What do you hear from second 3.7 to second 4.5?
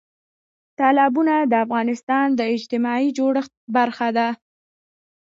برخه ده.